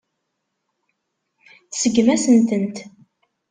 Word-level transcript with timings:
Tseggem-asent-tent. 1.71 2.77